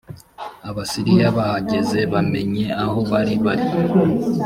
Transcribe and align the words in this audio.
abasiriya 0.69 1.27
bahageze 1.37 1.99
bamenye 2.11 2.65
aho 2.83 2.99
bari 3.11 3.33
bari 3.45 3.67